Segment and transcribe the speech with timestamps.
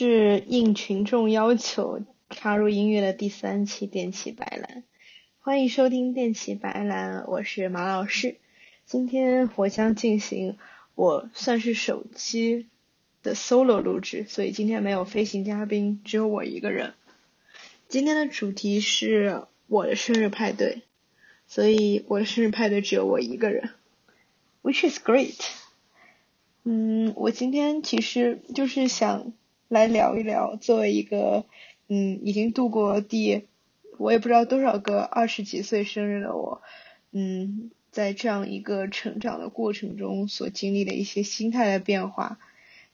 [0.00, 4.84] 是应群众要求插入音乐的第三期电器白兰，
[5.40, 8.36] 欢迎收听电器白兰，我是马老师。
[8.86, 10.56] 今天我将进行
[10.94, 12.68] 我算是首期
[13.24, 16.94] 的 solo 录制，所以今天没有飞行嘉宾，只有我一个人。
[17.88, 20.82] 今天的主题是我的生日派对，
[21.48, 23.70] 所以我的生日派对只有我一个人
[24.62, 25.44] ，which is great。
[26.62, 29.32] 嗯，我今天其实就是想
[29.68, 31.44] 来聊一聊，作为一个
[31.88, 33.46] 嗯已经度过第
[33.98, 36.62] 我也不知道多少个二十几岁生日的我，
[37.12, 42.38] 嗯，在这样一个成长的过程中所经历的一些心态的变化。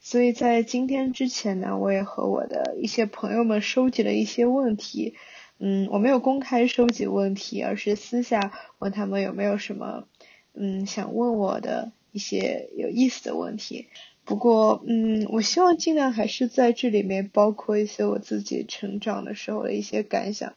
[0.01, 5.15] 所以在今天之前呢，我也和我的一些朋友们收集了一些问题。
[5.59, 10.09] 嗯，我没有公开收集问题，而是私下问他们有没有什么
[10.53, 11.93] 嗯想问我的。
[12.15, 13.89] 一些有意思的问题，
[14.25, 20.55] 不过，嗯，我希望尽量还是在这里面包括一些我自己成长的时候的一些感想，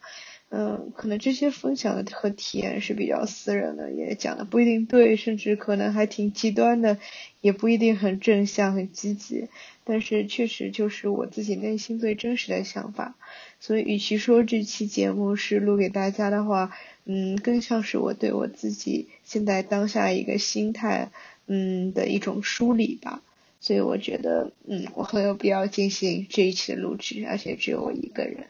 [0.50, 6.98] 嗯，可能这些分享的和体验是比较私人的，也讲的不一定对，甚至可能还挺极端的，
[7.42, 9.50] 也不一定很正向、很积极，
[9.84, 13.16] 但是确实就是我自己内心最真实的想法，
[13.60, 16.72] 所以与其说这期节目是录给大家的话，
[17.04, 21.12] 嗯，更像是我对我自己现在当下一个心态。
[21.50, 23.22] 嗯的一种梳理吧，
[23.60, 28.48] 所以我觉得，嗯，我很有必要进行这一期的录制，而且只有我一个人。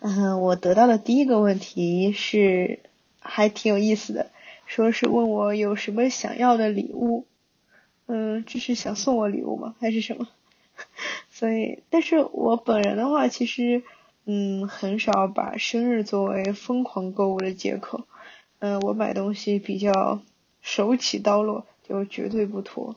[0.00, 2.80] 嗯，我得到的第一个问题是
[3.20, 4.30] 还挺有意思的，
[4.66, 7.26] 说是问我有什么想要的礼物，
[8.06, 9.74] 嗯，这是想送我礼物吗？
[9.80, 10.28] 还是什么？
[11.30, 13.82] 所以，但是我本人的话，其实，
[14.24, 18.04] 嗯，很少把生日作为疯狂购物的借口，
[18.58, 20.22] 嗯，我买东西比较。
[20.64, 22.94] 手起刀落就绝对不拖，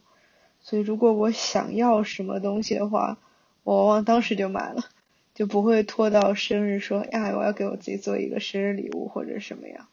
[0.67, 3.19] 所以如果我想要什么东西的话，
[3.63, 4.85] 我往往当时就买了，
[5.35, 9.85] 就不会拖到生日说呀我要给我自己做一个生日礼物或者什么样。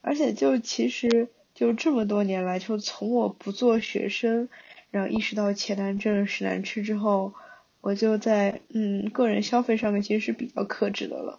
[0.00, 4.48] 而且就其实就这么多年来，就从我不做学生，
[4.90, 7.34] 然后意识到钱难挣屎难吃之后，
[7.82, 11.38] 我就在嗯个人消费上面其实是比较克制的了。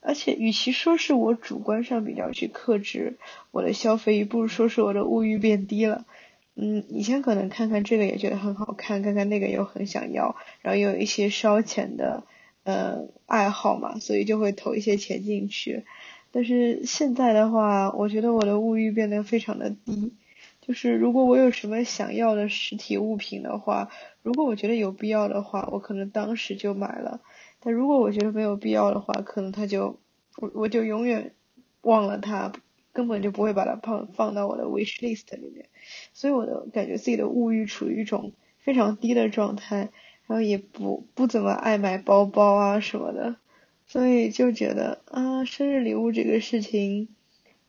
[0.00, 3.18] 而且，与其说是我主观上比较去克制
[3.50, 6.06] 我的消费，不如说是我的物欲变低了。
[6.60, 12.24] 嗯，以前可能看看这个也觉得很好看，看看那个又很想要，然后又有一些烧钱的
[12.64, 15.84] 呃爱好嘛，所以就会投一些钱进去。
[16.32, 20.12] 但是现在的话，我觉得我的物欲变得非常的低。
[20.60, 23.88] 就是如果我有什么想要的实体物品的话，
[24.22, 27.20] 如果我觉得有必要的话，我可能当时就买了。
[27.60, 29.98] 但如果我觉得没有必要的话，可能他就
[30.36, 31.32] 我我就永远
[31.82, 32.52] 忘了他，
[32.98, 35.68] 根本就不会把它放放到我的 wish list 里面，
[36.12, 39.90] 所以我的感觉自己的物欲处于一种非常低的状态，
[40.26, 43.36] 然后也不不怎么爱买包包啊什么的，
[43.86, 47.06] 所以就觉得啊生日礼物这个事情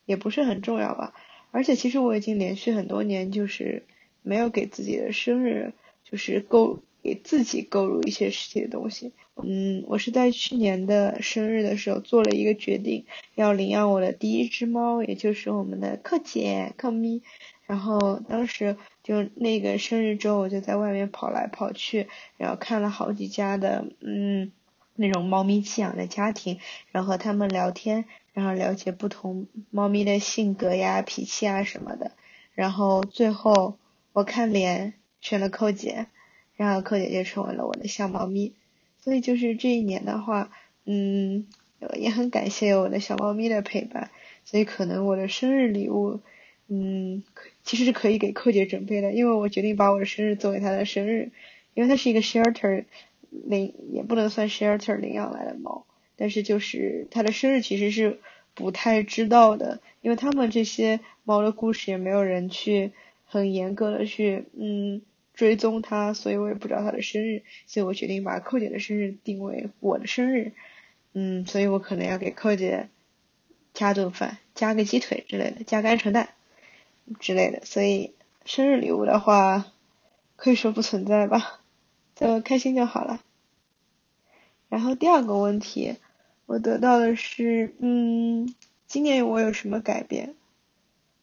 [0.08, 1.14] 也不是很重要吧，
[1.52, 3.84] 而且其实我已经连续很多年就是
[4.24, 5.74] 没有给自己的生日
[6.04, 9.14] 就是购给自己购入一些实体的东西。
[9.44, 13.06] 嗯，我是在去年的生日的时候做了一个决定，
[13.36, 17.22] 要领养我的第一只猫，也就是我们的克姐克咪。
[17.66, 22.08] 然后当时就那个生日周，我就在外面跑来跑去，
[22.38, 24.52] 然后看了好几家的嗯
[24.96, 26.60] 那种猫咪寄养的家庭，
[26.92, 32.12] 然后和他们聊天，然后了解不同猫咪的性格呀、脾气啊什么的。
[32.56, 33.78] 然后最后
[34.14, 36.08] 我看脸选了寇姐，
[36.56, 38.54] 然后寇姐就成为了我的小猫咪。
[39.02, 40.52] 所以就是这一年的话，
[40.86, 41.48] 嗯，
[41.98, 44.10] 也很感谢我的小猫咪的陪伴。
[44.46, 46.22] 所以可能我的生日礼物，
[46.68, 47.24] 嗯，
[47.64, 51.32] 其实是可以给寇姐准备的，因为我决定把我的生日作为她的生日，
[51.76, 52.86] 因为它是一个 shelter
[53.30, 55.86] 领，也不能算 shelter 领养来的猫，
[56.16, 58.20] 但是就是它的生日其实是
[58.56, 62.92] 不太知道的，因为他们这些猫的故事也没有人去
[63.26, 65.02] 很严格的去，嗯。
[65.40, 70.52] 追踪他，所以我也不知道他的生日，所以我决定把寇姐的生日定为我的生日，
[71.14, 72.90] 嗯，所以我可能要给寇姐
[73.74, 76.34] 加顿饭，加个鸡腿之类的，加个鹌鹑蛋
[77.22, 78.14] 之类的，所以
[78.44, 79.72] 生日礼物的话
[80.36, 81.62] 可以说不存在吧，
[82.18, 83.24] 就开心就好了。
[84.68, 85.96] 然后第二个问题，
[86.48, 88.54] 我得到的是，嗯，
[88.88, 90.36] 今年我有什么改变？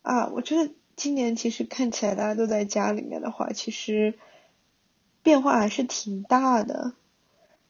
[0.01, 4.15] 啊，我觉得今年其实看起来大家都在家里面的话，其实
[5.23, 6.95] 变化还是挺大的。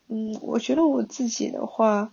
[0.09, 2.13] 嗯，我觉得我自己的话，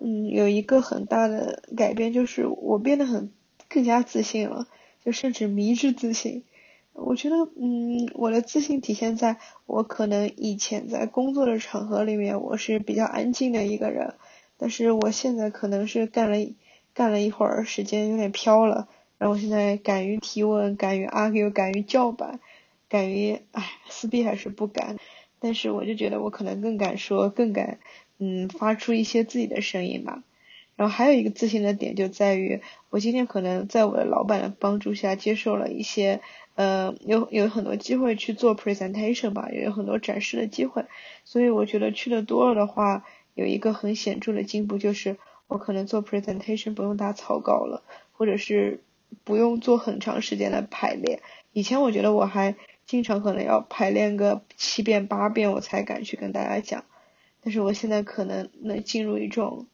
[0.00, 3.30] 嗯，有一个很大的改变，就是我变得很
[3.68, 4.66] 更加自信了，
[5.04, 6.44] 就甚至迷之自信。
[6.94, 9.36] 我觉得，嗯，我的自信体现在
[9.66, 14.14] 我可能以前在工作的场合里面，我是比较安静的一个人，
[14.56, 16.38] 但是我现在可能是干了
[16.94, 22.40] 干了一会儿，时间有点飘了，然后我现在敢于提问，敢于 argue，敢于叫板，
[22.88, 24.96] 敢于，唉，撕逼还是不敢。
[25.38, 27.78] 但是我就觉得我可能更敢说，更敢，
[28.18, 30.22] 嗯，发出一些自己的声音吧。
[30.76, 32.60] 然后还有一个自信的点就在于，
[32.90, 36.20] 我今天可能在我的老板的帮助下接受了一些，
[36.54, 40.84] 呃，有有很多机会去做 presentation 吧，也有很多展示的机会。
[41.24, 43.04] 所以我觉得去的多了的话，
[43.34, 45.16] 有一个很显著的进步就是，
[45.46, 48.80] 我可能做 presentation 不用打草稿了，或者是
[49.24, 51.20] 不用做很长时间的排练。
[51.52, 52.54] 以前我觉得我还。
[52.86, 56.84] 经常可能要排练个七遍八遍，我才敢去跟大家讲。
[57.42, 59.66] 但是我现在可能能进入一种，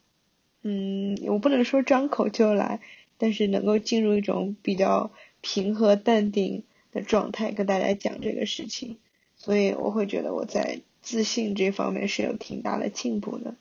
[0.63, 2.81] 嗯，我不能说张口就来，
[3.19, 5.11] 但是能够进入一种比较
[5.43, 8.97] 平和淡定的状态，跟大家讲这个事情。
[9.37, 13.57] 所以我会觉得我在自信这方面是有挺大的进步的。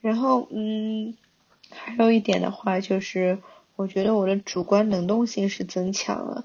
[0.00, 1.14] 然后，嗯，
[1.68, 3.40] 还有一点的话就是，
[3.76, 6.44] 我觉得我的主观能动性是增强了。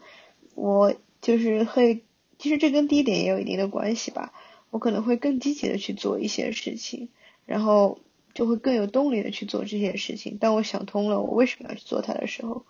[0.55, 2.03] 我就是会。
[2.41, 4.31] 其实这跟第一点也有一定的关系吧，
[4.69, 7.09] 我可能会更积极的去做一些事情，
[7.45, 7.99] 然后
[8.33, 10.37] 就会更有动力的去做这些事情。
[10.37, 12.63] 当我想通了我为什么要去做它的时候，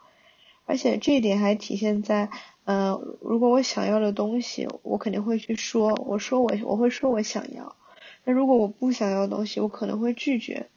[0.66, 2.32] 而且这一点还体现在，
[2.66, 7.76] 嗯，如果我想要的东西，我肯定会去说，我说我我会说我想要，
[8.24, 10.68] 那如果我不想要东西，我可能会拒绝。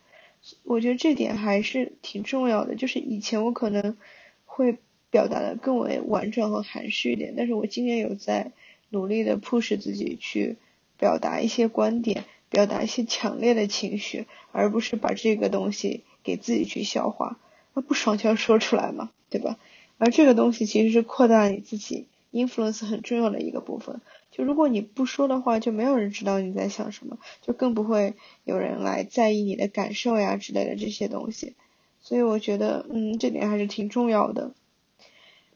[0.65, 3.97] 我觉得这点还是挺重要的，就是以前我可能
[4.44, 4.79] 会
[5.11, 8.53] 表达的更为婉转和含蓄一点，但是我今年有在。
[8.94, 10.59] 努力的 push 自己去
[10.99, 17.39] 表达一些观点，表达一些强烈的情绪，而不是把这个东西给自己去消化。
[17.73, 19.59] 那不爽就要说出来嘛，对吧？
[19.97, 24.03] 而这个东西其实是扩大你自己 influence 很重要的一个部分。
[24.32, 31.55] 就如果你不说的话，就没有人知道你在想什么，就更不会有人来在意你的感受呀之类的这些东西。
[32.00, 34.52] 所以我觉得，嗯，这点还是挺重要的。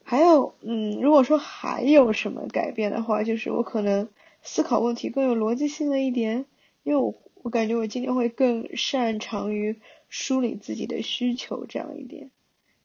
[0.05, 4.08] 还有，嗯，如果说还有什么改变的话，就是我可能
[4.43, 6.44] 思考问题更有逻辑性了一点，
[6.84, 12.31] 因为我我感觉我今天会更擅长于梳理自己的需求这样一点，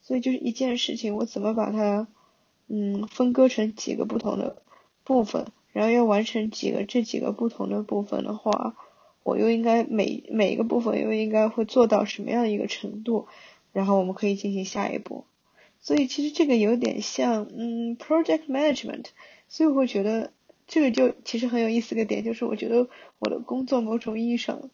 [0.01, 2.07] 所以就是一件事情，我怎么把它，
[2.67, 4.63] 嗯，分割成几个不同的
[5.03, 8.75] 部分，然后要完成几个这几个不同的部分的话，
[9.23, 13.27] 我又应该每每一个部分又应该会做到什么样的一个程度，
[13.71, 15.25] 然后我们可以进行下一步。
[15.79, 19.06] 所以其实这个有点像，嗯，project management，
[19.47, 20.31] 所以我会觉得
[20.68, 24.69] 这个就其实很有意思个点，就是我觉得我的工作某种意义上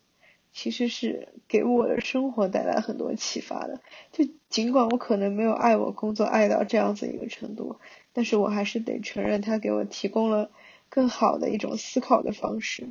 [0.51, 3.79] 其实是给我的生活带来很多启发的。
[4.11, 7.77] 就尽管我可能没有爱我工作爱到这样子一个程度，
[8.11, 10.51] 但是我还是得承认它给我提供了
[10.89, 12.89] 更好的一种思考的方式。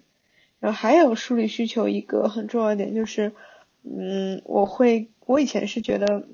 [0.60, 3.32] 然后还有梳理需求一个很重要一点就是，
[3.82, 6.26] 嗯，我会我以前是觉得。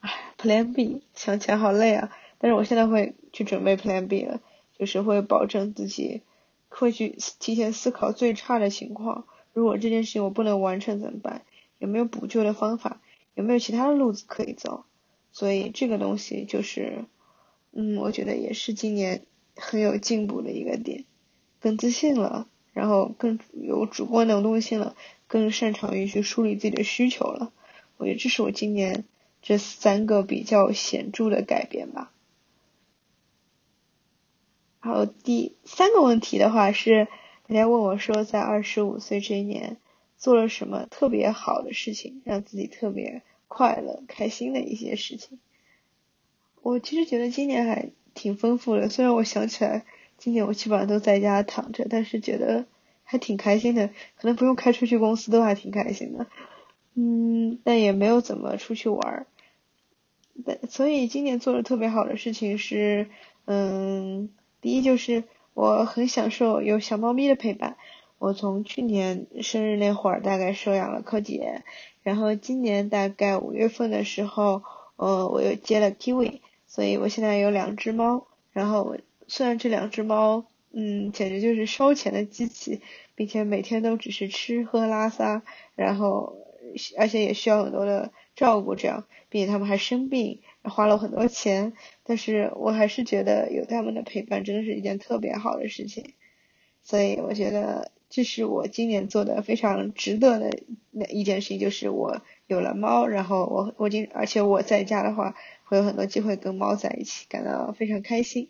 [0.00, 2.16] 唉，Plan B 想起来好累啊！
[2.38, 4.40] 但是我现在会去准备 Plan B 了，
[4.78, 6.22] 就是会保证自己
[6.68, 9.24] 会去提前思考最差的情况。
[9.52, 11.42] 如果这件事情我不能完成怎么办？
[11.80, 13.00] 有没有补救的方法？
[13.34, 14.84] 有没有其他的路子可以走？
[15.32, 17.04] 所以这个东西就是，
[17.72, 19.24] 嗯，我觉得也是今年
[19.58, 21.04] 很有进步的一个点，
[21.60, 24.96] 更自信了，然后更有主观能动性了，
[25.26, 27.52] 更擅长于去梳理自己的需求了。
[27.98, 29.04] 我觉得这是我今年。
[29.40, 32.12] 这三个比较显著的改变吧。
[34.80, 37.06] 好，第三个问题的话是，
[37.46, 39.76] 大家问我说，在二十五岁这一年
[40.16, 45.38] 做了什么特别好的事情，让自己特别快乐、开心的一些事情。
[46.60, 49.84] 我其实觉得今年还挺丰富的，虽然我想起来，
[50.18, 52.66] 今年我基本上都在家躺着，但是觉得
[53.04, 56.26] 还挺开心的，可能不用开出去公司都还挺开心的。
[56.94, 59.26] 嗯，但也没有怎么出去玩儿。
[60.44, 63.08] 但所以今年做的特别好的事情是，
[63.44, 65.22] 嗯，第一就是
[65.54, 67.76] 我很享受有小猫咪的陪伴。
[68.18, 71.62] 我从去年生日那会儿大概收养了柯洁，
[72.02, 74.64] 然后今年大概五月份的时候，
[74.96, 78.28] 呃，我又接了 Kiwi，所以我现在有两只猫。
[78.52, 78.96] 然后
[79.26, 82.80] 虽然这两只猫，嗯，简直就是烧钱的机器，
[83.16, 85.42] 并且每天都只是吃喝拉撒，
[85.74, 86.46] 然后。
[86.98, 91.72] 而且也需要很多的照顾，这样，并且他们还生病，花了很多钱，
[92.04, 96.12] 但是我还是觉得有他们的陪伴真的是一件特别好的事情，
[96.82, 100.58] 所以我觉得这是我今年做的非常值得的
[100.90, 108.48] 那一件事情，就是我有了猫，然后我我今而且我在家的话会有很多机会跟猫在一起，感到非常开心。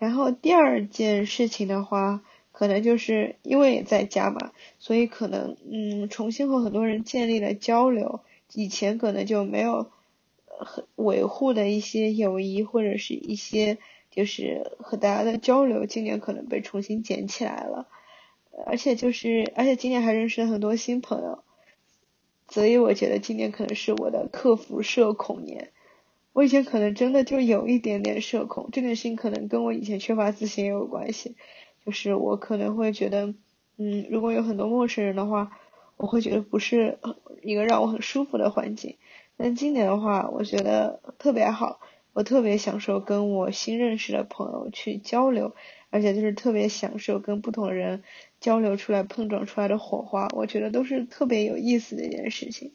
[0.00, 2.22] 然后第二件事情的话。
[2.56, 8.20] 可能就是因为在家嘛，所以可能嗯，重新和很多人建立了交流，
[8.52, 9.90] 以前可能就没有
[10.46, 13.78] 很维护的一些友谊或者是一些
[14.12, 17.88] 就是和大家的交流，今年可能被重新捡起来了，
[18.66, 21.42] 而且就是而且今年还认识了很多新朋友，
[22.54, 25.72] 所以我觉得今年可能是我的克服社恐年。
[26.32, 31.34] 我以前可能真的就有一点点社恐，这件事情可能跟我以前缺乏自信也有关系。
[31.84, 33.34] 就是我可能会觉得，
[33.76, 35.50] 嗯，如果有很多陌生人的话，
[35.96, 37.00] 我会觉得不是
[37.42, 38.98] 一个让我很舒服的环境。
[39.36, 41.80] 但今年的话，我觉得特别好，
[42.12, 45.56] 我特别享受跟我新认识的朋友去交流，
[45.90, 48.04] 而且就是特别享受跟不同的人
[48.44, 52.72] 交流出来碰撞出来的火花，我觉得都是特别有意思的一件事情。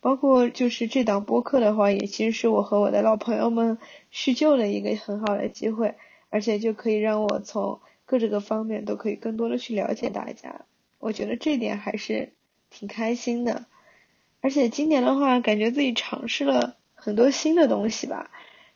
[0.00, 3.76] 包括就是这档播客的话，也其实是我和我的老朋友们
[4.10, 5.96] 叙旧的一个很好的机会，
[6.30, 7.80] 而且就可以让我从。
[8.04, 10.66] 各这个方面都可以更多的去了解大家，
[10.98, 12.32] 我觉得这点还是
[12.68, 13.64] 挺开心的。
[14.42, 18.30] 而且今年的话，感觉自己尝试了很多新的东西吧。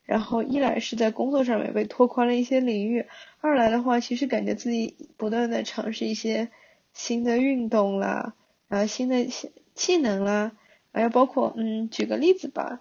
[0.06, 3.04] 然后一来是在工作上面被拓宽了一些领域，
[3.40, 6.48] 二来的话，其实感觉自己不断的尝试一些
[6.94, 8.34] 新的运动啦，
[8.68, 9.26] 然后新的
[9.74, 10.52] 技能啦，
[10.92, 12.80] 还有包括嗯，举个例子吧，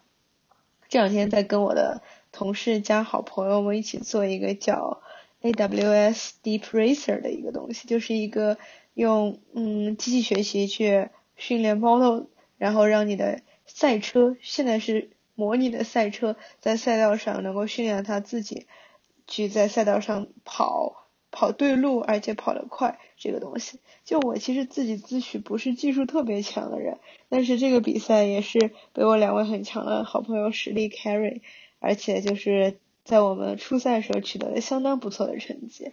[0.87, 2.01] 这两天在跟我的
[2.31, 5.01] 同事加好朋友们一起做一个叫。
[5.41, 8.57] AWS Deep Racer 的一个东西，就是一个
[8.95, 12.23] 用嗯机器学习去训练 model，
[12.57, 18.65] 然后让你的赛车，现在是模拟的赛车，在赛道上能够训练他自己
[19.27, 22.97] 去在赛道上跑，跑对路，而且跑得快。
[23.17, 26.97] 这个东西，就我其实自己自诩不是技术特别强的人，
[27.29, 31.41] 但是这个比赛也是被我两位很强的好朋友实力 carry，
[31.79, 32.79] 而且就是。
[33.05, 35.91] 在我们初赛的时候取得了相当不错的成绩，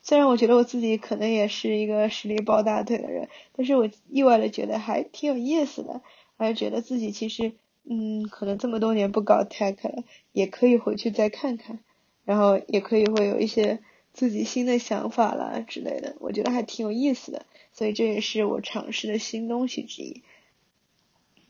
[0.00, 6.02] 虽然我觉得我自己可能也是一个实力抱大腿的人，但是我意外的觉得还挺有意思的，
[6.38, 7.54] 还觉得自己其实，
[7.88, 11.78] 嗯，可能这么多年不搞 tech 了，也可以回去再看看，
[12.24, 13.78] 然后也可以会有一些
[14.12, 20.22] 自己新的想法啦之类的，我觉得还挺有意思的，所以这也是我尝试的新东西之一。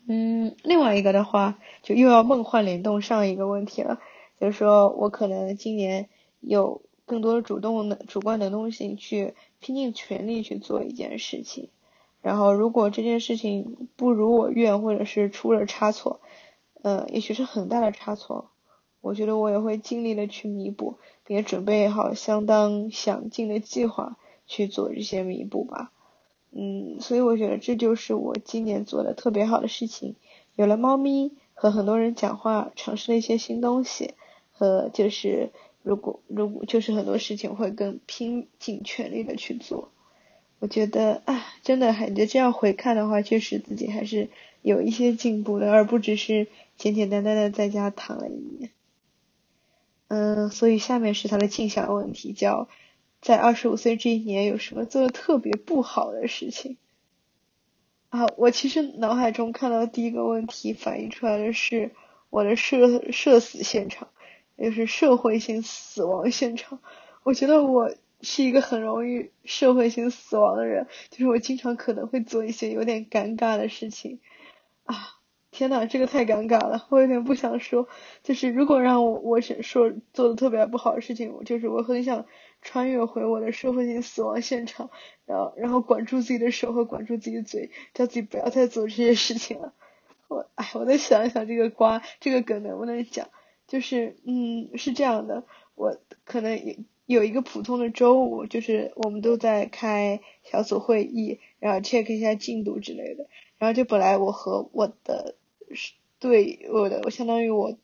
[0.07, 3.99] 嗯，另外一个的话，就又要梦幻联动上一个问题了。
[4.39, 6.07] 就是说我可能今年
[6.39, 11.69] 有更多的主动的、主观能动性去拼尽全力去做一件事情，
[12.21, 16.21] 然后如果这件事情不如我愿，或者是出了差错，
[16.87, 18.49] 呃，也许是很大的差错，
[19.01, 24.15] 我觉得我也会尽力的去弥补，并且准备好相当详尽的计划
[24.45, 25.91] 去做这些弥补吧。
[26.51, 30.15] 嗯，所以我觉得这就是我今年做的特别好的事情，
[30.55, 34.13] 有了猫咪，和很多人讲话，尝试了一些新东西。
[34.53, 35.51] 和就是
[35.83, 39.89] 如果如果就是很多事情会更拼尽全力的去做，
[40.59, 44.29] 我觉得啊，真的感觉这样回看的话，确实自己还是
[44.61, 46.47] 有一些进步的，而不只是
[46.77, 48.71] 简简单单的在家躺了一年。
[50.07, 52.67] 嗯，所以下面是他的镜像问题，叫
[53.21, 56.77] 在二十五岁这一年有什么做的特别不好的事情？
[58.09, 61.91] 啊，我其实脑海中看到第一个问题反映出来的是
[62.29, 64.07] 我的社社死现场。
[64.59, 66.79] 也是社会性死亡现场，
[67.21, 74.19] 我觉得我是一个很容易社会性死亡的人，就是我经常可能会做一些有点尴尬的事情，
[74.85, 74.95] 啊，
[75.51, 77.87] 天呐，这个太尴尬了，我有点不想说。
[78.23, 82.25] 就是如果让我我想说做的特别不好的事情，就是我很想
[82.61, 84.89] 穿越回我的社会性死亡现场，
[85.25, 89.73] 然后然后管住自己的手和管住自己的嘴，叫自己不要再做这些事情了。
[90.27, 93.29] 我哎，我再想一想这个瓜这个梗能不能讲。
[93.67, 95.43] 就是嗯是这样的，
[95.75, 103.27] 我可能也有一个普通的周五，就是我们都在开小组会议，然后 check 一下进度之类的。
[103.57, 105.35] 然后就本来我和我的
[106.19, 107.77] 对我的我相当于我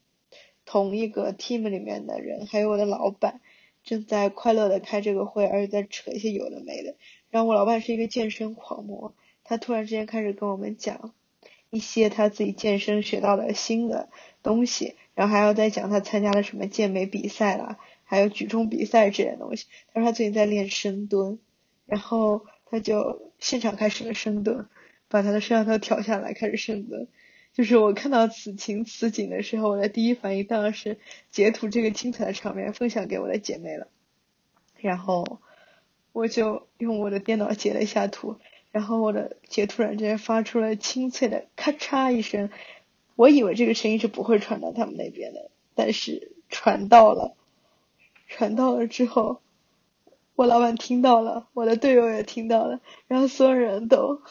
[0.65, 3.39] 同一个 team 里面的人，还有我的老板
[3.85, 6.95] 正在快乐的开这个会，而且在扯一些有的没的。
[7.29, 9.15] 然后我老板是一个健身狂魔，
[9.45, 11.13] 他突然之间开始跟我们讲
[11.69, 14.09] 一些他自己健身学到的新的
[14.43, 14.95] 东西。
[15.15, 19.67] 然后还要再讲他参加了什么健美比赛啦，还有举重比赛这些东西。
[19.93, 21.39] 他说他最近在练深蹲，
[21.85, 24.67] 然后他就现场开始了深蹲，
[25.07, 27.07] 把他的摄像头调下来开始深蹲。
[27.53, 30.97] 就是我看到此情此景的时候，我的第一反应当然是
[31.29, 33.87] 截图这个精彩的场面分享给我的姐妹了。
[34.77, 35.39] 然后
[36.11, 38.37] 我就用我的电脑截了一下图，
[38.71, 42.49] 然后我的截图软件发出了清脆的咔嚓一声。
[43.15, 47.35] 我以为这个声音是不会传到他们那边的，但是传到了，
[48.27, 49.41] 传到了之后，
[50.35, 54.21] 我老板听到了，我的队友也听到了，然后所有人都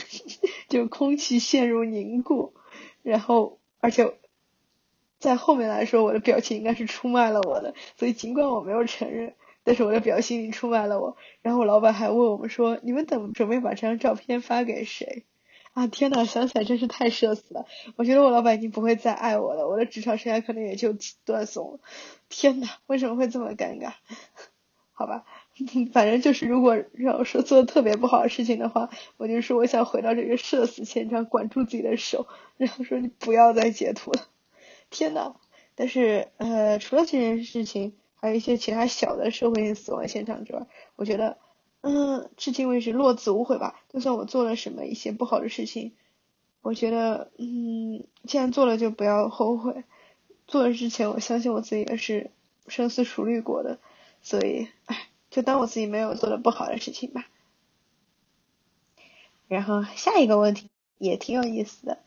[0.68, 2.54] 就空气陷入凝固，
[3.02, 4.14] 然后而且
[5.18, 9.34] 在后面来说，我的表情应该是出卖了我的，所以尽管我没有承认。
[9.66, 15.24] 但是我的表情已经出卖了我，然后我老板还问我们说：“你们等准备把这张照片发给谁？”
[15.74, 17.66] 啊，天呐，想起来真是太社死了。
[17.96, 21.80] 我觉得我老板已经不会再爱我了，我的职场生涯可能也就断送了。
[22.28, 23.92] 天呐，为什么会这么尴尬？
[24.96, 25.24] 好吧，
[25.92, 28.88] 反正就是如果让我说做的特别不好的事情的话，
[29.18, 34.28] 我就说我想回到这个社死现场，管住自己的手，然后说你不要再截图了。
[34.90, 35.34] 天呐，
[35.74, 37.94] 但是呃，除了这件事情。
[38.16, 40.66] 还有一些其他小的社会性死亡现场之外，
[40.96, 41.36] 我觉得，
[41.86, 43.78] 嗯，至今为止落子无悔吧。
[43.90, 45.92] 就算我做了什么一些不好的事情，
[46.62, 49.84] 我觉得，嗯，既然做了就不要后悔。
[50.46, 52.30] 做了之前，我相信我自己也是
[52.68, 53.78] 深思熟虑过的，
[54.22, 57.26] 所以，哎，就当我自己没有做的不好的事情吧。
[59.46, 61.98] 然后下一个问题也挺有意思的，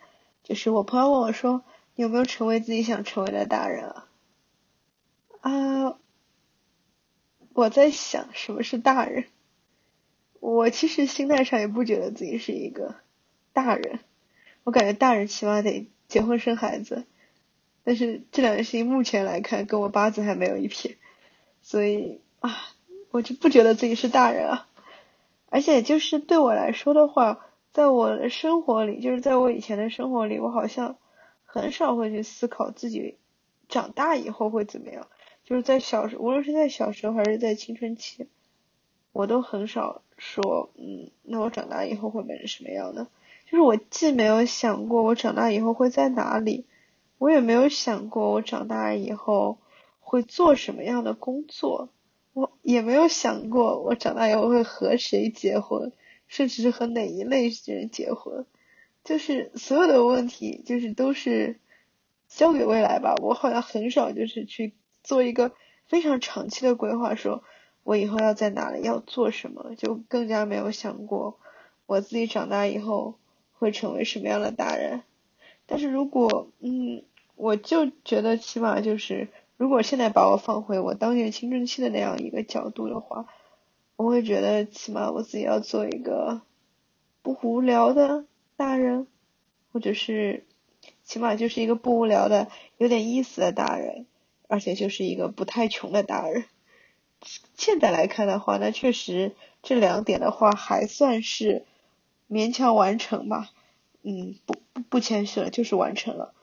[0.43, 1.63] 就是我朋友问我说，
[1.96, 4.07] 你有没有成为自己想成为的大人啊？
[5.41, 6.00] 啊。
[7.53, 9.25] 我在想什么是大人，
[10.49, 12.95] 我其实心态上也不觉得自己是一个
[13.51, 13.99] 大人，
[14.63, 17.03] 我感觉大人起码得结婚生孩子，
[17.83, 20.95] 但是这两件事情目前来看跟我八字还没有一撇，
[21.61, 22.55] 所以啊，
[23.11, 24.69] 我就不觉得自己是大人啊，
[25.49, 30.95] 而且就是对我来说的话，在我的生活里，就是在我以前的生活里，我好像
[31.43, 33.17] 很少会去思考自己
[33.67, 35.10] 长大以后会怎么样。
[35.43, 38.29] 就是在小时，无论是在小时候还是在青春期，
[39.12, 43.08] 我都很少说，嗯，那我长大以后会变成什么样的？
[43.45, 46.65] 就是我既没有想过我长大以后会在哪里，
[47.17, 49.58] 我也没有想过我长大以后
[49.99, 51.89] 会做什么样的工作，
[52.34, 55.91] 我也没有想过我长大以后会和谁结婚，
[56.27, 58.45] 甚至是和哪一类人结婚。
[59.03, 61.60] 就是所有的问题，就是都是
[62.27, 63.15] 交给未来吧。
[63.21, 64.73] 我好像很少就是去。
[65.03, 65.53] 做一个
[65.86, 67.41] 非常长期的规划，说
[67.88, 71.39] 我以后要在哪里要做什么，就更加没有想过
[71.86, 73.15] 我自己长大以后
[73.54, 75.04] 会成为什么样的大人。
[75.65, 77.04] 但是如果嗯，
[77.38, 83.26] 我就觉得起码就是，如果现在把我放回我当年青春期的那样一个角度的话，
[83.95, 86.41] 我会觉得起码我自己要做一个
[87.21, 88.26] 不无聊的
[88.58, 89.08] 大人，
[89.71, 90.43] 或者是
[91.06, 94.06] 起码就是一个不无聊的有点意思的大人。
[94.50, 96.43] 而且就是一个不太穷的大人。
[97.58, 101.65] 现在来看的话，那确实这两点的话还算是
[102.30, 103.51] 勉强完成吧。
[104.03, 106.34] 嗯，不不不谦虚了，就是完成了。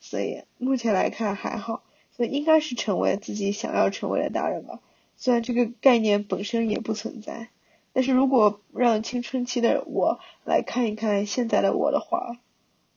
[0.00, 1.82] 所以目前来看还好，
[2.16, 4.80] 所以应该是成为自己想要成为的大人吧。
[5.16, 7.48] 虽然这个概念本身也不存在，
[7.92, 12.36] 但是如果让青春期的我来看一看现在的我的话，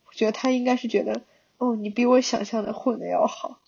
[0.06, 1.22] 我觉得他应该是觉得，
[1.56, 3.60] 哦，你比我想象的混的要好。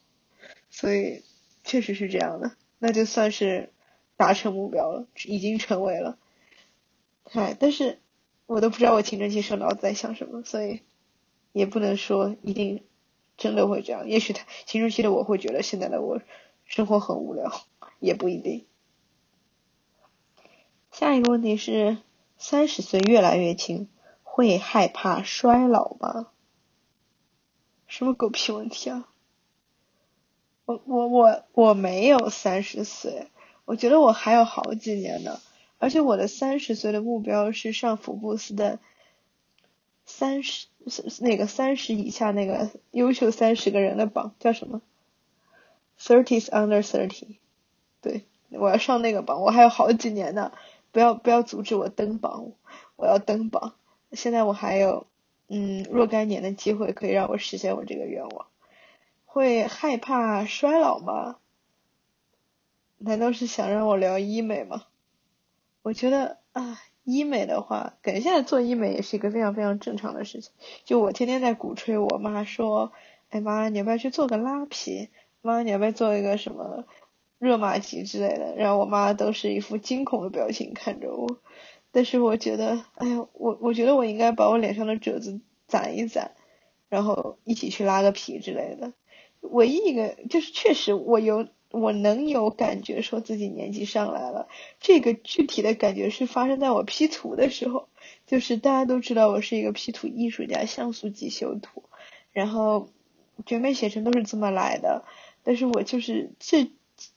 [0.68, 1.22] 所以
[1.64, 3.72] 确实是这样的，那就算是
[4.16, 6.18] 达成目标了，已经成为了。
[7.24, 8.00] 嗨，但是
[8.46, 10.80] 我都不知道我青春期时候脑子在想什么，所以
[11.52, 12.82] 也不能说一定
[13.36, 14.08] 真的会这样。
[14.08, 16.20] 也许他青春期的我会觉得现在的我
[16.64, 17.52] 生活很无聊，
[18.00, 18.66] 也不一定。
[20.90, 21.98] 下一个问题是：
[22.38, 23.88] 三十岁越来越轻，
[24.22, 26.28] 会害怕衰老吗？
[27.86, 29.09] 什么狗屁问题啊！
[30.70, 33.26] 我我我我没有三十岁，
[33.64, 35.40] 我觉得我还有好几年呢。
[35.78, 38.78] 而且我的三十岁的目标是上福布斯的
[40.04, 40.66] 三十
[41.20, 44.82] 那个三十以下那个优秀三十个人的榜，叫什么
[45.98, 47.36] ？Thirties under thirty。
[48.02, 50.52] 对，我要上那个榜，我还有好几年呢。
[50.92, 52.52] 不要不要阻止我登榜，
[52.96, 53.74] 我要登榜。
[54.12, 55.06] 现在我还有
[55.48, 58.46] 嗯若干年的机会可以让我实现我这个愿望。
[59.32, 61.36] 会害怕衰老吗？
[62.98, 64.86] 难道是想让我聊医美吗？
[65.82, 70.50] 我觉得啊，医美的话，感觉现在做医美也是一个非常非常正常的事情。
[70.84, 72.90] 就我天天在鼓吹我妈说，
[73.28, 75.10] 哎妈，你要不要去做个拉皮？
[75.42, 76.84] 妈，你要不要做一个什么
[77.38, 78.56] 热玛吉之类的？
[78.56, 81.38] 然后我妈都是一副惊恐的表情看着我。
[81.92, 86.32] 但是我觉得，哎呀，我我觉得我应该把我脸上的褶子攒一攒。
[86.88, 88.92] 然后一起去拉个皮之类的。
[89.40, 94.48] 唯一一个就是确实我有我能有感觉说自己年纪上来了，
[94.80, 97.88] 这个具体的感觉是发生在我 P 图的时候，
[98.26, 101.84] 就是大家都知道我是一个 P 图艺术家，像素级修图，
[102.32, 102.88] 然后
[103.46, 105.04] 绝美写成都是这么来的，
[105.42, 106.70] 但是我就是这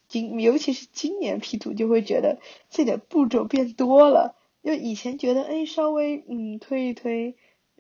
[0.08, 4.36] 今尤其是今年 P 图就会觉得自己的步骤变多了。
[4.64, 7.36] 就以前觉得，哎，稍微嗯推一推，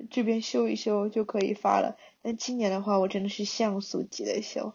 [0.10, 1.96] 这边修一修就可以发了。
[2.24, 4.74] 但今年的话，我真的是像素级的修，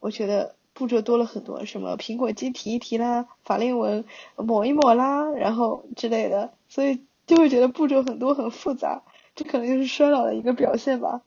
[0.00, 4.04] 我觉得步骤多了很多，什么苹果肌提一提啦，法令纹
[4.36, 9.02] 抹一抹啦，然后之类的，所以就会觉得步骤很多很复杂。
[9.34, 11.22] 这可能就是衰老的一个表现吧。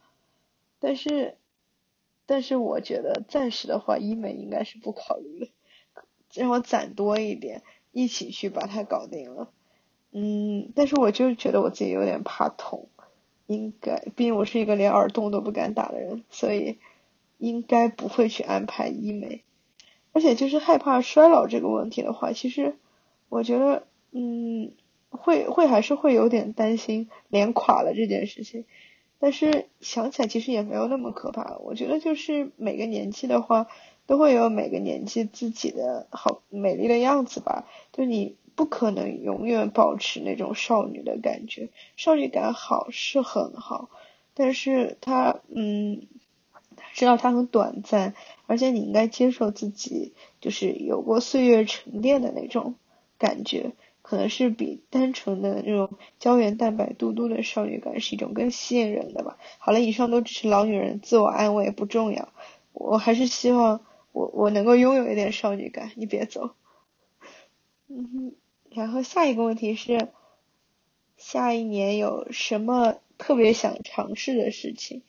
[0.80, 1.38] 但是，
[2.26, 5.48] 但是我觉得暂时的话，医美应该是不考虑的，
[6.34, 9.52] 让我攒多一点，一起去把它搞定了。
[10.12, 12.88] 嗯，但是我就觉得我自己有点怕痛，
[13.50, 16.78] 应该，毕竟我是一个连耳洞都不敢打的人，所以
[17.40, 19.42] 应该不会去安排医美。
[20.14, 22.76] 而且就是害怕衰老这个问题的话，其实
[23.28, 24.74] 我觉得，嗯，
[25.10, 28.66] 会会还是会有点担心脸垮了这件事情。
[29.18, 31.58] 但是想起来其实也没有那么可怕。
[31.58, 33.66] 我觉得就是每个年纪的话，
[34.06, 37.66] 都会有每个年纪自己的好美丽的样子吧。
[37.94, 38.36] 就你。
[38.60, 43.89] 不可能永远保持那种少女的感觉，少女感好是很好，
[44.34, 46.02] 但是她，嗯，
[46.93, 48.13] 知道它很短暂，
[48.48, 52.76] 而且你应该接受自己就是有过岁月沉淀的那种
[53.17, 59.38] 感觉，可能是比单纯的那种胶原蛋白嘟嘟的少女感是一种更吸引人的吧。
[59.60, 62.28] 好了，以上都只是老女人自我安慰，不重要。
[62.74, 63.80] 我还是希望
[64.12, 66.50] 我我能够拥有一点少女感，你别走。
[67.88, 68.36] 嗯哼。
[68.71, 70.10] 然后下一个问题是，
[71.17, 75.01] 下一年有什么特别想尝试的事情？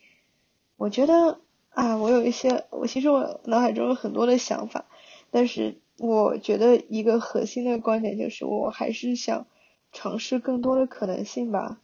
[0.77, 4.85] 我觉得啊，我有一些，我其实我脑海中有很多的想法，
[5.29, 9.45] 但是我觉得一个核心的观点就是，我还是想
[9.91, 11.79] 尝试更多的可能性吧。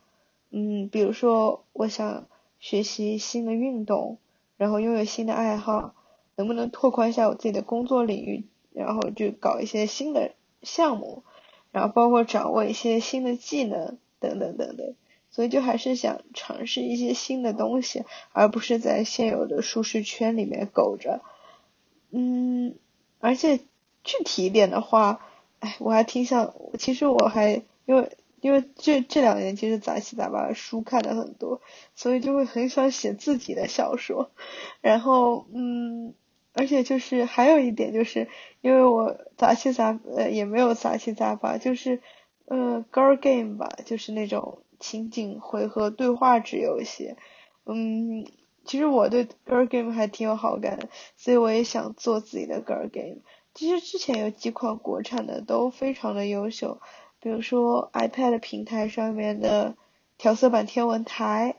[0.49, 2.27] 嗯，比如说，我想
[2.59, 4.17] 学习新的运动，
[4.57, 5.93] 然后拥有新的爱好，
[6.35, 11.23] 能不能拓宽一下我自己的工作领域，然后就搞一些新的项目。
[11.71, 14.95] 然后包括掌握一些新的技能等等等等，
[15.29, 21.21] 所以就还是想尝试一些新的东西，而不是在现有的舒适圈里面苟着。
[22.11, 22.75] 嗯，
[23.19, 23.57] 而且
[24.03, 25.19] 具体一点的话，
[25.59, 31.61] 哎，我还挺想，其实我还因为因为这这两年其实杂七杂八的书看的很多，
[31.95, 34.31] 所以就会很想写自己的小说。
[34.81, 36.13] 然后嗯。
[36.57, 38.27] 而且就是还有一点，就是
[38.61, 42.01] 因为我杂七杂呃也没有杂七杂八，就是
[42.45, 47.15] 呃 girl game 吧，就是那种情景回合对话制游戏。
[47.67, 48.25] 嗯，
[48.65, 53.17] 其实我对 girl game 还挺有好感的，所以我也想做自己的 girl game。
[53.53, 56.81] 其实之前有几款国产的都非常的优秀，
[57.21, 59.75] 比如说 iPad 平台上面的
[60.17, 61.55] 调色板天文台。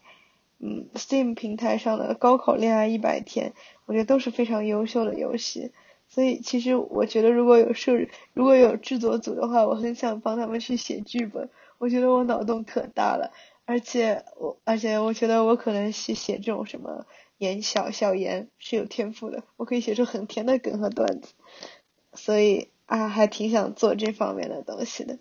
[0.61, 3.53] 嗯，Steam 平台上的高考恋爱一百天，
[3.87, 5.73] 我觉得都是非常优秀的游戏。
[6.09, 7.93] 所以其实我觉得如果有设
[8.33, 11.51] 如果有制作组的话，我很想帮他们去写剧本。
[11.79, 13.31] 我觉得我脑洞可大了，
[13.67, 21.35] 而且我而且我觉得我可能去写这种什么言小小言是有天赋的，我可以写出很甜的梗和段子。
[22.15, 25.19] 所以啊，还挺想做这方面的东西的。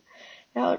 [0.54, 0.78] 然后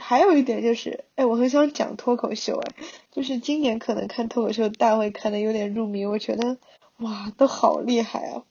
[0.00, 2.74] 还有一点就是，哎，我很想讲脱口秀，哎，
[3.12, 6.58] 就是今年可能看脱口秀大会看的有点入迷，我觉得
[6.96, 8.44] 哇，都好厉害啊！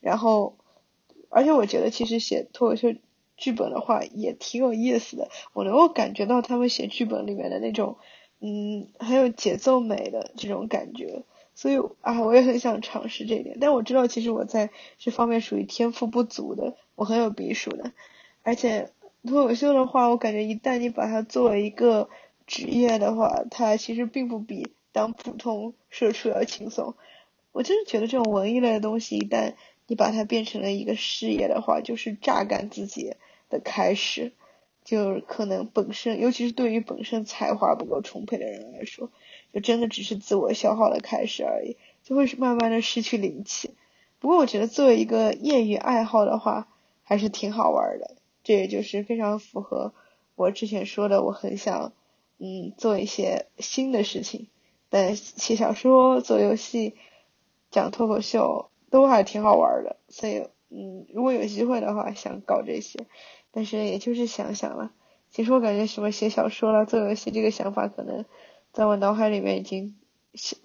[0.00, 0.56] 然后，
[1.28, 2.94] 而且我觉得其实写脱口秀
[3.36, 7.98] 剧本的话也挺有意思的，我能够感觉到他们写剧本里面的那种，
[8.40, 11.22] 嗯，很有节奏美的这种感觉，
[11.54, 13.58] 所以啊，我也很想尝试这一点。
[13.60, 17.92] 但我知道其实我在这方面属于天赋不足的，我很有鼻数的，
[18.42, 18.90] 而且。
[19.28, 22.08] 脱口秀的话，我感觉一旦你把它作为一个
[22.46, 26.94] 职业的话，它其实并不比当普通社畜要轻松。
[27.52, 29.54] 我真是觉得这种文艺类的东西，一旦
[29.86, 33.14] 你把它变成了一个事业的话，就是榨干自己
[33.48, 34.32] 的开始。
[34.84, 39.10] 就可能本身，尤其是对于本身才华不够充沛的人来说，
[39.54, 43.70] 就真的只是自我消耗的开始而已，就会是慢慢的失去灵气。
[44.18, 46.68] 不过我觉得作为一个业余爱好的话，
[47.02, 48.14] 还是挺好玩的。
[48.44, 49.92] 这也就是非常符合
[50.36, 51.92] 我之前说的，我很想
[52.38, 54.46] 嗯做一些新的事情，
[54.90, 56.94] 但写小说、做游戏、
[57.70, 63.06] 讲脱口秀都还挺好玩的，所以嗯如果有机会的话想搞这些，
[63.50, 64.92] 但是也就是想想了。
[65.30, 68.24] 其实我感觉什么写小说了、做游戏这个想法，可能
[68.72, 69.96] 在我脑海里面已经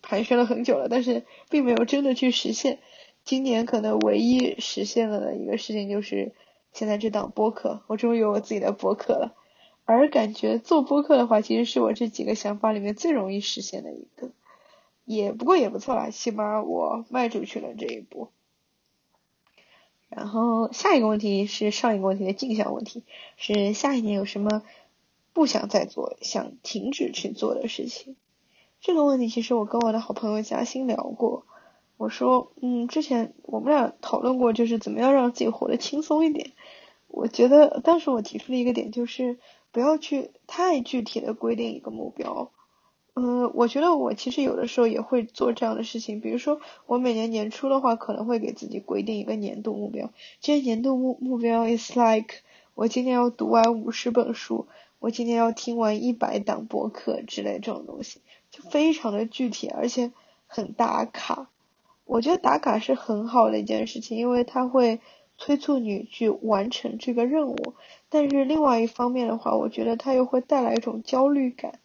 [0.01, 2.79] 盘旋了很久了，但是并没有真的去实现。
[3.23, 6.33] 今年可能唯一实现了的一个事情就是
[6.73, 9.35] 现在这档播客，我终于有我自己的播客了。
[9.85, 14.29] 而感觉做播客的话，其实是我这几个想法里面最容易实现的一个，
[15.03, 18.29] 也不过也不错啦，起码我迈出去了这一步。
[20.07, 23.03] 然后下一个问题是上一个问题的镜像问题，
[23.37, 24.63] 是下一年有什么
[25.33, 28.15] 不想再做、想停止去做的事情？
[28.81, 31.45] 这个问题其实我跟我的好朋友嘉欣聊过，
[31.99, 36.53] 我说，嗯，之前我们俩讨论过，就是怎么样让自己活得轻松一点。
[37.07, 39.37] 我觉得当时我提出的一个点就是。
[39.71, 42.49] 不要去太具体的规定一个目标，
[43.13, 50.09] 嗯，我觉得我其实有的时候也会做这样的事情，比如说我每年年初的话，可能会给自己规定一个年度目标，
[50.41, 52.37] 这些年度目目标 is like
[52.73, 54.65] 我今年要读完五十本书，
[54.97, 60.11] 我今年要听完一百档播客之类这种东西，就非常的具体，而且
[60.47, 61.47] 很打卡。
[62.09, 64.99] 我觉得打卡是很好的一件事情，因为它会。
[65.41, 67.73] 催促你去完成这个任务，
[68.09, 71.79] 但是另外一方面的话，我觉得它又会带来一种焦虑感，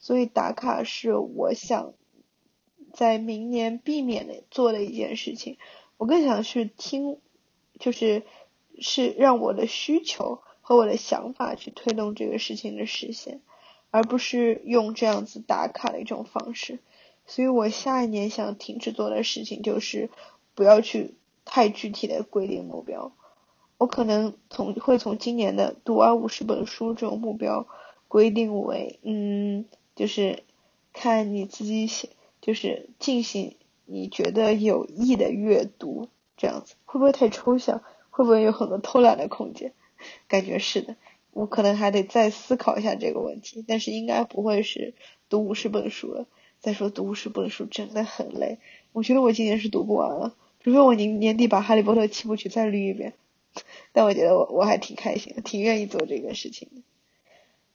[0.00, 1.92] 所以打卡是我想
[2.92, 5.56] 在明年避免的做的一件事情。
[5.98, 7.20] 我更想去听，
[7.78, 8.24] 就是
[8.80, 13.40] 是让我的需求和我的想法去推动这个事情的实现，
[13.92, 16.80] 而不是用这样子打卡的一种方式。
[17.26, 20.10] 所以我下一年想停止做的事情就是
[20.54, 21.14] 不要去。
[21.48, 23.12] 太具体的规定目标，
[23.78, 27.68] 我可能从会从今年的读完五十本书这种目标
[28.08, 30.42] 规定为，嗯，就是
[30.92, 32.08] 看你自己写，
[32.40, 37.80] 就是进行你觉得有益的阅读，这样子会不会太抽象？
[38.10, 39.72] 会不会有很多偷懒的空间？
[40.26, 40.96] 感觉是的，
[41.30, 44.94] 我可能还得再思考一下这个问题，但是应该不会是
[45.28, 46.26] 读五十本书了。
[46.66, 48.58] 再说读十本书真的很累，
[48.90, 50.34] 我觉得我今年是读不完了。
[50.58, 53.14] 除非我年年底把《哈利波特》七部曲再捋一遍，
[53.94, 56.82] 但我觉得我我还挺开心，挺愿意做这个事情的。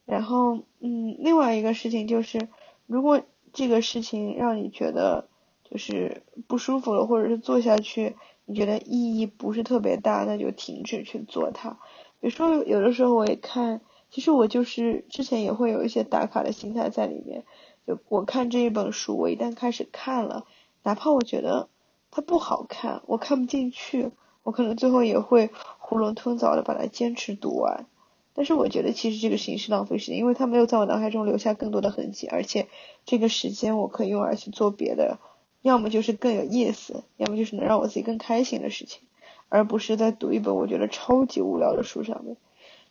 [0.04, 2.49] 然后，嗯，另外一个事情就是，
[2.86, 3.21] 如果
[3.54, 5.30] 这个事情让你觉得
[5.63, 11.80] 就是不舒服了，或者是做下去你觉得意义不是特别大，那就停止去做它。
[12.19, 17.45] 比如说，有的时候我也看，其实我就是之前也会有一些打卡的心态在里面。
[17.86, 20.46] 就我看这一本书，我一旦开始看了，
[20.84, 21.70] 哪怕我觉得。
[22.13, 24.12] 它不好看，我看不进去，
[24.44, 25.48] 我可能最后也会
[25.80, 27.86] 囫囵吞枣的把它坚持读完。
[28.34, 32.67] 但是我觉得其实这个事情是浪费时间，因为它没有在我脑海中留下更多的痕迹，而且
[33.06, 35.20] 这个时间我可以用来去做别的，
[35.62, 39.04] 要么就是更有意思，要么就是能让我自己更开心的事情，
[39.48, 42.36] 而不是在读一本我觉得超级无聊的书上面。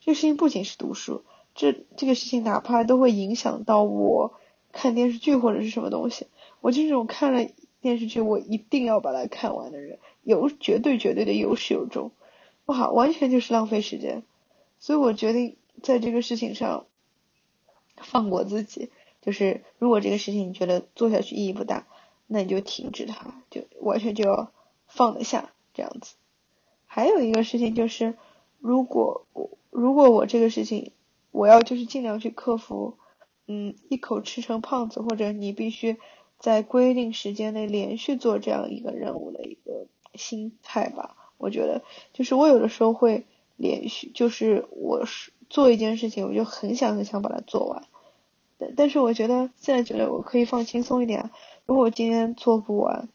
[0.00, 1.24] 这个事情不仅是读书，
[1.54, 4.32] 这这个事情哪怕都会影响到我
[4.72, 6.26] 看电视剧或者是什么东西，
[6.60, 7.48] 我就这种看了。
[7.82, 12.10] 电视剧我一定要把它看完的人，有绝对绝对的有始有终，
[12.66, 14.22] 哇，完全就是浪费时间，
[14.78, 16.84] 所以我决定在这个事情上
[17.96, 18.90] 放过自己，
[19.22, 21.86] 就是如果这个事情你觉得做下去意义不大，
[22.26, 24.52] 那你就停止它，就完全就要
[24.86, 26.16] 放得下这样子。
[26.84, 28.14] 还有一个事情就是，
[28.58, 30.92] 如果我如果我这个事情
[31.30, 32.98] 我要就是尽量去克服，
[33.50, 35.98] 嗯，一口吃成胖子，或者你必须。
[36.42, 41.82] 在规定时间内连续做这样一个任务的一个心态吧，我觉得
[42.14, 43.26] 就是我有的时候会
[43.58, 47.84] 连续，就是我是做一件事情，我就很想很想把它做完，
[48.56, 51.30] 但但是我觉得现在觉得我可以放轻松一点，
[51.66, 53.10] 如果我今天做不完，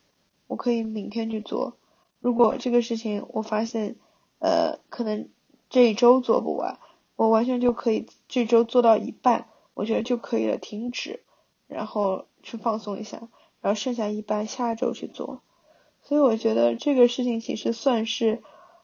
[0.45, 1.77] 我可以明天去做，
[2.19, 3.95] 如果这个事情我发现
[4.37, 5.29] 呃可能
[5.71, 6.77] 这一周做不完，
[7.15, 11.21] 我完全就可以这周做到一半，我觉得就可以了，停止，
[11.67, 12.25] 然后。
[12.45, 13.27] 去放松一下，
[13.59, 15.41] 然后剩下一半下周去做，
[16.03, 18.43] 所以我觉得这个事情其实算是，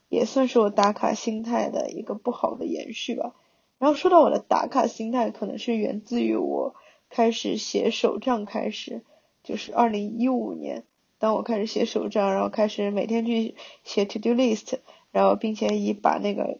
[0.10, 3.36] 也算是我打卡心态的一个不好的延续吧。
[3.78, 6.74] 然后说到我的打卡心态，可能是源自于我
[7.12, 9.04] 开始写手账开始，
[9.44, 10.84] 就是二零一五年，
[11.20, 14.80] 当我开始写手账，然后开始每天去写 to do list，
[15.12, 16.58] 然后并且以把那个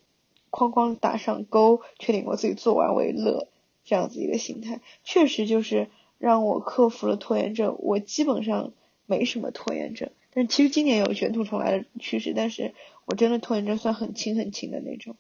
[0.52, 3.48] 框框打上勾，确定我自己做完为乐，
[3.92, 5.90] 这样子一个心态，确实就是。
[6.24, 8.74] 让我克服了拖延症，我基本上
[9.08, 12.76] 没什么拖延症，但其实今年有卷土重来的趋势，但是
[13.06, 15.16] 我真的拖延症算很轻很轻的那种，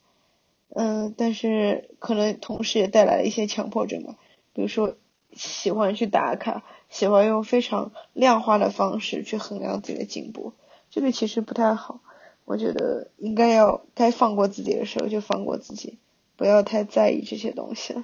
[0.69, 4.15] 嗯，但是可能同时也带来了一些强迫症吧，
[4.53, 4.95] 比如说
[5.33, 10.53] 喜欢去打卡，喜欢用非常量化的方式去衡量自己的进步，
[10.91, 11.99] 这个其实不太好，
[12.45, 15.97] 我觉得应该要该放过自己的时候就放过自己，
[16.35, 18.03] 不要太在意这些东西了。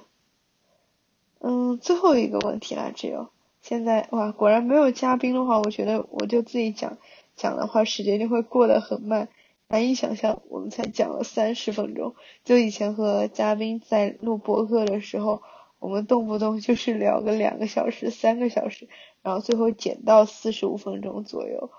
[1.40, 3.28] 嗯，最后一个问题啦，只有
[3.60, 6.98] 现在哇，果然没有嘉宾的话，我觉得我就自己讲
[7.36, 9.28] 讲的话，时间就会过得很慢，
[9.68, 12.14] 难以想象我们才讲了三十分钟。
[12.44, 15.42] 就以前和嘉宾在录播客的时候，
[15.78, 18.88] 我们动不动就是聊个两个小时、三个小时，
[19.22, 21.70] 然后最后减到四十五分钟左右。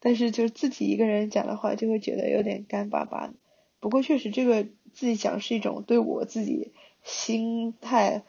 [0.00, 3.34] 但是就自己一个人讲的话，就会觉得有点干巴巴的。
[3.78, 6.72] 不过确实，这个自己讲是一种对我自己
[7.02, 8.22] 心态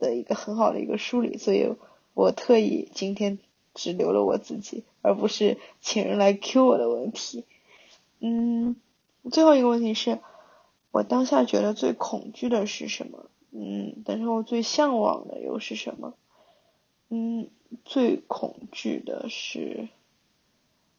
[0.00, 1.74] 的一个很好的一个梳理，所以
[2.14, 3.38] 我特意今天
[3.74, 7.44] 只留了我自己，而不是请人来 Q 我的问题。
[8.18, 8.74] 嗯，
[9.30, 10.18] 最后一个问题是，
[10.90, 13.26] 我当下觉得最恐惧的是什么？
[13.52, 16.14] 嗯，但是我最向往的又是什么？
[17.08, 17.48] 嗯，
[17.84, 19.88] 最恐惧的是。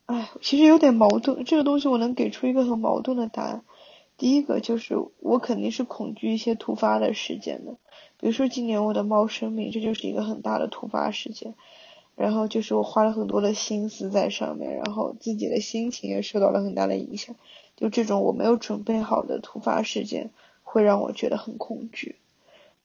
[0.07, 1.45] 哎，其实有点矛盾。
[1.45, 3.63] 这个东西我能给出一个很矛盾的答案。
[4.21, 7.71] 第一个就是我肯定是恐惧一些突发的事件的，
[8.19, 11.55] 比如说今年我的猫生病，这就是一个很大的突发事件。
[12.15, 17.35] 然后就是我花了很多的心思在上面，然后自己的心情也受到了很大的影响。
[17.75, 20.29] 就这种我没有准备好的突发事件，
[20.61, 22.17] 会让我觉得很恐惧。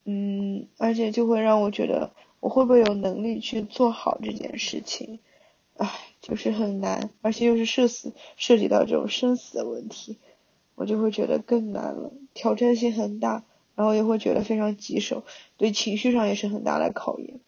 [0.06, 5.18] 嗯，而且就会让我觉得我会不会有能力去做好这件事情。
[5.76, 10.16] 唉，就是很难，而且又是涉死涉及到这种生死的问题，
[10.76, 13.42] 我就会觉得更难了，挑战性很大，
[13.74, 15.24] 然后也会觉得非常棘手，
[15.56, 17.40] 对情绪上也是很大的考验。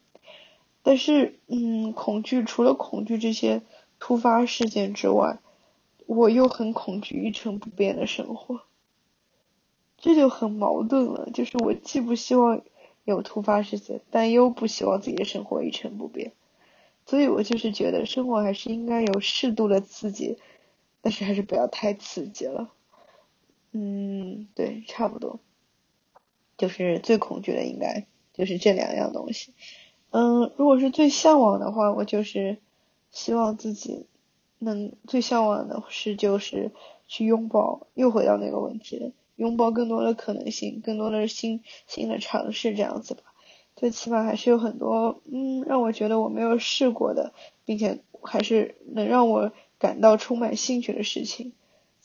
[0.82, 3.62] 但是，嗯，恐惧除了恐惧这些
[3.98, 5.38] 突发事件之外，
[6.06, 8.62] 我又很恐惧一成不变的生活，
[9.98, 11.28] 这就很矛盾了。
[11.34, 12.62] 就是我既不希望
[13.04, 16.32] 有突发事件，但又不希望自己的生活一成不变。
[17.04, 20.38] 所以我就是觉得生活还是应该有适度的刺激，
[21.02, 22.70] 但是还是不要太刺激了。
[23.72, 25.40] 嗯，对，差不多，
[26.56, 29.52] 就是最恐惧的应该就是这两样东西。
[30.10, 32.58] 嗯，如果是最向往的话，我就是
[33.10, 34.06] 希望自己
[34.58, 36.72] 能最向往的是就是
[37.06, 43.22] 去拥抱，又回到那个问题了，拥抱更多的可能性，更多的新新的尝试，这样子吧。
[43.76, 47.32] 最起码还是有很多，嗯，让我觉得我没有试过的，
[47.64, 51.52] 并且还是能让我感到充满兴趣的事情，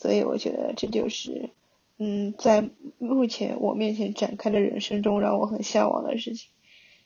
[0.04, 1.50] 所以我觉得这就是，
[1.98, 6.50] 嗯，在目前我面前展开的人生中让我很向往的事情。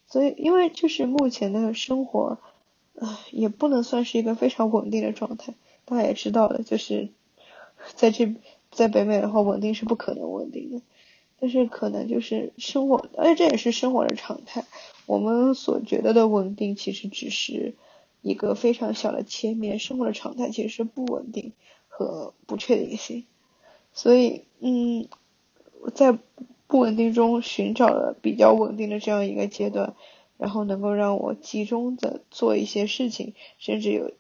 [0.07, 2.39] 所以，因为就是目前的生活，
[2.99, 5.53] 啊，也不能算是一个非常稳定的状态。
[5.85, 7.09] 大家也知道的，就是
[7.93, 8.33] 在这
[8.71, 10.81] 在北美的话，稳定是不可能稳定的。
[11.39, 14.63] 但是可能就是生活，而且这也是生活的常态。
[15.05, 17.75] 我们所觉得的稳定，其实只是
[18.27, 19.79] 一个非常小的切面。
[19.79, 21.53] 生活的常态其实是不稳定
[21.87, 23.25] 和不确定性。
[23.93, 25.07] 所以，嗯，
[25.93, 26.17] 在
[26.67, 29.95] 不稳定中寻找了比较稳定的这样一个阶段，
[30.37, 34.11] 然后能够让我集中的做一些事情，甚至有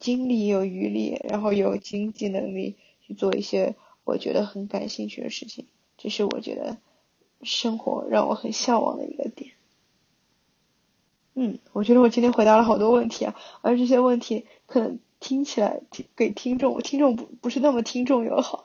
[0.00, 5.66] 精力、有余力，然后有经济能力去做一些我觉得很感兴趣的事情。
[5.98, 6.78] 这是我觉得
[7.42, 9.52] 生活让我很向往的一个点。
[11.38, 18.64] 嗯，我觉得我今天回答了好多问题啊，而这些问题可能听起来听给听众，听众不不是那么听众友好，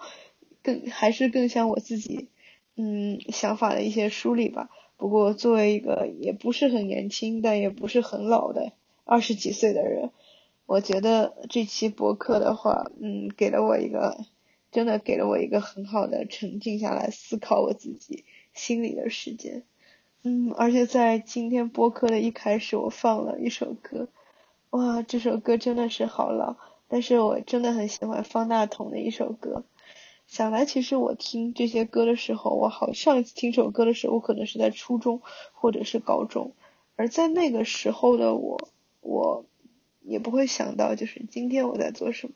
[0.64, 2.30] 更还是更像我自己
[2.78, 4.70] 嗯想法的一些梳理吧。
[4.96, 8.72] 不过作为一个也不是很年轻，但也不是很老的
[9.04, 10.12] 二十几岁的人，
[10.66, 14.26] 我觉得这期博客的话，嗯，给了我一个。
[14.72, 19.64] 真的给了我一个很好的沉静下来思考我自己心里的时间，
[20.24, 24.08] 嗯，而且在今天播客的一开始，我放了一首歌，
[24.70, 26.58] 哇，这首歌真的是好老，
[26.88, 29.64] 但是我真的很喜欢方大同的一首歌。
[30.28, 35.22] 想来其实我听这些歌的时候，我好上一次听这首歌的时候，我可能是在初中
[35.54, 36.54] 或者是高中，
[36.96, 38.70] 而在那个时候的我，
[39.02, 39.46] 我
[40.04, 42.34] 也不会想到就是今天我在做什么。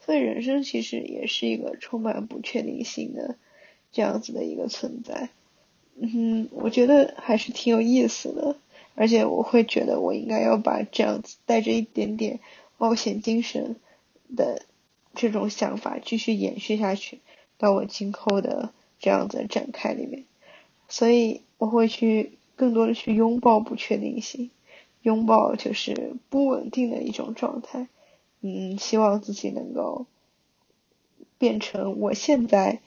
[0.00, 3.36] 所以人生其实也是一个充满不确定性的
[3.92, 5.30] 这样子的一个存在，
[6.02, 8.56] 嗯，我觉得还是挺有意思的，
[8.94, 12.40] 而且我会觉得我应该要把这样子带着一点点
[12.78, 13.76] 冒险精神
[14.34, 14.62] 的
[15.14, 17.20] 这种想法继续延续下去，
[17.58, 20.24] 到我今后的这样子展开里面，
[20.88, 24.50] 所以我会去更多的去拥抱不确定性，
[25.02, 27.88] 拥抱就是不稳定的一种状态。
[28.40, 30.06] 嗯，希望自己能够
[31.36, 32.80] 变成我现在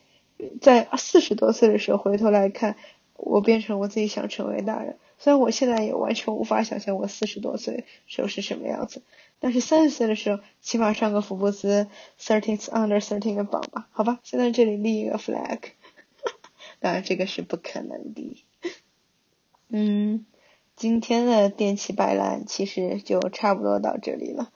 [0.60, 2.76] 在四十多岁的时候回头来看，
[3.16, 4.98] 我变成我自己想成为大人。
[5.18, 9.04] 虽然我现在也完全无法想象我四十多岁时候是什么样子，
[9.40, 11.88] 但是三十岁的时候起码上个福布斯
[12.20, 14.20] thirteen under thirteen 的榜吧，好吧。
[14.24, 15.60] 现在这里立一个 flag，
[16.82, 18.44] 当然这个是不可能的。
[19.70, 20.26] 嗯，
[20.76, 24.52] 今天的电气白兰其实就差不多到这里了，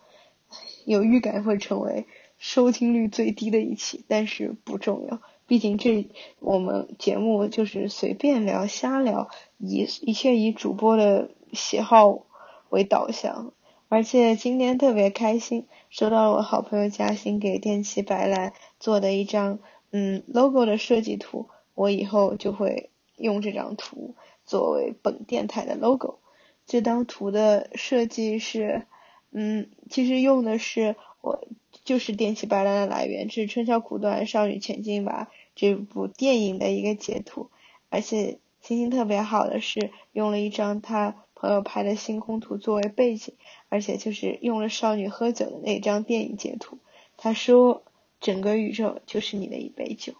[0.85, 2.05] 有预感会成为
[2.37, 6.07] 收听率最低的一期，但是不重要，毕竟这
[6.39, 12.25] 我们节目就是随便聊、瞎聊，以一切以主播的喜好
[12.69, 13.53] 为导向。
[13.89, 19.59] 而且今天特别开心，收到了我好朋友嘉欣给电气白兰做的一张
[19.91, 24.15] 嗯 logo 的设计图，我以后就会用这张图。
[24.45, 26.19] 作为本电台的 logo，
[26.65, 28.85] 这张图的设计是，
[29.31, 31.47] 嗯，其实用的是我
[31.83, 37.49] 就是电气白兰的来源，是《春宵苦短，少女前进吧》这部电影的一个截图，
[37.89, 43.33] 而且心情特别好的是用了一张他朋友拍的星空图作为背景，
[43.67, 46.77] 而且就是用了少女喝酒的那张电影截图。
[47.17, 47.83] 他说
[48.21, 50.13] 整个宇宙就是你的一杯酒，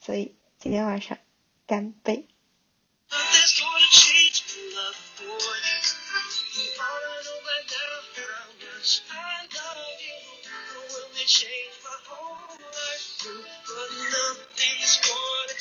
[0.00, 1.18] 所以今天晚上
[1.68, 2.26] 干杯。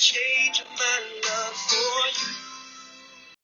[0.03, 0.72] Change